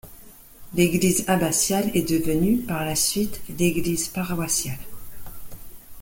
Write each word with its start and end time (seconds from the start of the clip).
L'église 0.73 1.25
abbatiale 1.29 1.91
est 1.95 2.09
devenue, 2.09 2.57
par 2.61 2.83
la 2.83 2.95
suite, 2.95 3.39
l'église 3.59 4.07
paroissiale. 4.09 4.79